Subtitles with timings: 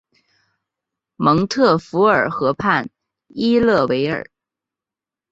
[1.15, 2.89] 蒙特福尔河畔
[3.27, 4.31] 伊勒维尔。